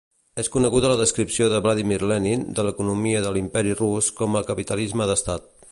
[0.43, 5.11] És coneguda la descripció de Vladimir Lenin de l'economia de l'Imperi Rus com a capitalisme
[5.13, 5.51] d'estat.